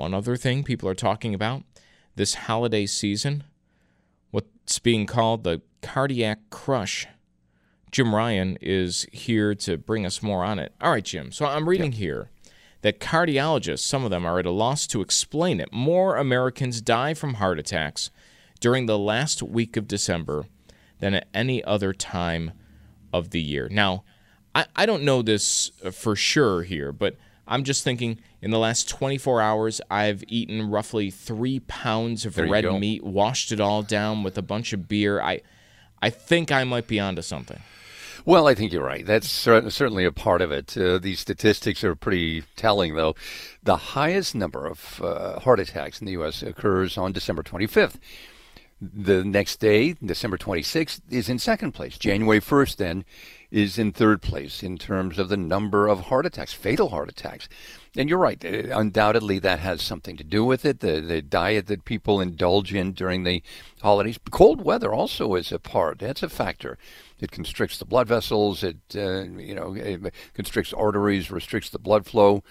[0.00, 1.62] One other thing people are talking about
[2.16, 3.44] this holiday season,
[4.30, 7.06] what's being called the cardiac crush.
[7.90, 10.72] Jim Ryan is here to bring us more on it.
[10.80, 11.32] All right, Jim.
[11.32, 12.30] So I'm reading here
[12.80, 15.70] that cardiologists, some of them, are at a loss to explain it.
[15.70, 18.10] More Americans die from heart attacks
[18.58, 20.46] during the last week of December
[21.00, 22.52] than at any other time
[23.12, 23.68] of the year.
[23.70, 24.04] Now,
[24.54, 27.16] I, I don't know this uh, for sure here, but
[27.50, 32.46] I'm just thinking in the last 24 hours, I've eaten roughly three pounds of There
[32.46, 35.20] red meat, washed it all down with a bunch of beer.
[35.20, 35.40] I,
[36.00, 37.60] I think I might be onto something.
[38.24, 39.04] Well, I think you're right.
[39.04, 40.76] That's cer- certainly a part of it.
[40.76, 43.16] Uh, these statistics are pretty telling, though.
[43.62, 46.42] The highest number of uh, heart attacks in the U.S.
[46.42, 47.96] occurs on December 25th.
[48.82, 51.98] The next day, December 26th, is in second place.
[51.98, 53.04] January 1st, then,
[53.50, 57.46] is in third place in terms of the number of heart attacks, fatal heart attacks.
[57.94, 58.42] And you're right.
[58.42, 60.80] uh, Undoubtedly, that has something to do with it.
[60.80, 63.42] The, the diet that people indulge in during the
[63.82, 64.18] holidays.
[64.30, 65.98] Cold weather also is a part.
[65.98, 66.78] That's a factor.
[67.18, 68.62] It constricts the blood vessels.
[68.62, 72.42] It uh, you know it constricts arteries, restricts the blood flow,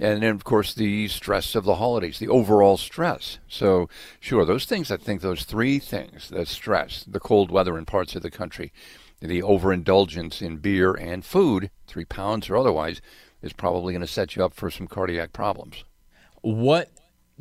[0.00, 3.38] and then of course the stress of the holidays, the overall stress.
[3.48, 3.88] So
[4.20, 4.90] sure, those things.
[4.90, 8.72] I think those three things: the stress, the cold weather in parts of the country,
[9.20, 13.00] the overindulgence in beer and food, three pounds or otherwise,
[13.42, 15.84] is probably going to set you up for some cardiac problems.
[16.40, 16.90] What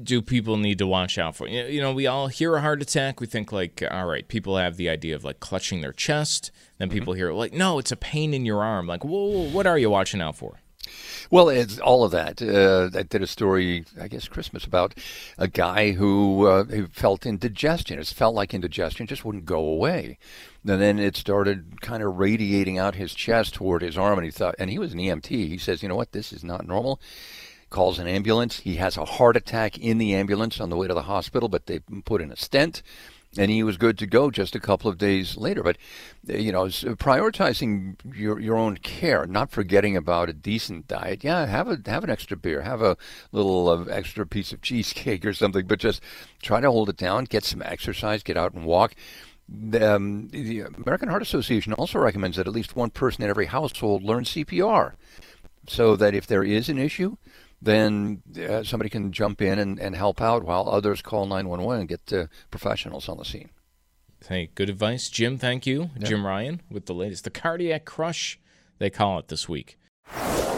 [0.01, 1.47] do people need to watch out for?
[1.47, 3.19] You know, we all hear a heart attack.
[3.19, 6.51] We think like, all right, people have the idea of like clutching their chest.
[6.77, 6.97] Then mm-hmm.
[6.97, 8.87] people hear like, no, it's a pain in your arm.
[8.87, 10.59] Like, whoa, whoa, what are you watching out for?
[11.29, 12.41] Well, it's all of that.
[12.41, 14.93] Uh, I did a story, I guess, Christmas about
[15.37, 17.99] a guy who, uh, who felt indigestion.
[17.99, 20.17] It felt like indigestion just wouldn't go away.
[20.65, 24.31] And then it started kind of radiating out his chest toward his arm, and he
[24.31, 25.27] thought, and he was an EMT.
[25.27, 26.99] He says, you know what, this is not normal.
[27.69, 28.59] Calls an ambulance.
[28.59, 31.65] He has a heart attack in the ambulance on the way to the hospital, but
[31.65, 32.81] they put in a stent
[33.37, 35.63] and he was good to go just a couple of days later.
[35.63, 35.77] But
[36.29, 41.23] uh, you know, prioritizing your your own care, not forgetting about a decent diet.
[41.23, 42.97] Yeah, have a have an extra beer, have a
[43.31, 46.01] little uh, extra piece of cheesecake or something, but just
[46.41, 47.25] try to hold it down.
[47.25, 48.95] Get some exercise, get out and walk.
[49.49, 54.03] Um, the American Heart Association also recommends that at least one person in every household
[54.03, 54.93] learn CPR,
[55.67, 57.15] so that if there is an issue,
[57.61, 61.89] then uh, somebody can jump in and, and help out while others call 911 and
[61.89, 63.49] get uh, professionals on the scene.
[64.27, 65.37] Hey, good advice, Jim.
[65.37, 68.39] Thank you, Jim Ryan, with the latest, the cardiac crush,
[68.79, 69.77] they call it this week.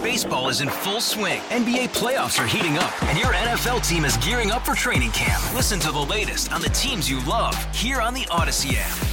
[0.02, 1.42] Baseball is in full swing.
[1.50, 5.44] NBA playoffs are heating up, and your NFL team is gearing up for training camp.
[5.54, 9.09] Listen to the latest on the teams you love here on the Audacy app.